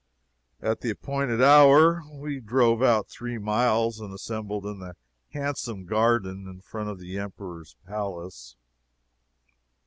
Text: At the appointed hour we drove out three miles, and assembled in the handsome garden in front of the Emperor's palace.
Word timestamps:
At 0.63 0.81
the 0.81 0.89
appointed 0.89 1.43
hour 1.43 2.01
we 2.11 2.39
drove 2.39 2.81
out 2.81 3.07
three 3.07 3.37
miles, 3.37 3.99
and 3.99 4.11
assembled 4.11 4.65
in 4.65 4.79
the 4.79 4.95
handsome 5.29 5.85
garden 5.85 6.47
in 6.47 6.61
front 6.61 6.89
of 6.89 6.97
the 6.97 7.19
Emperor's 7.19 7.75
palace. 7.85 8.55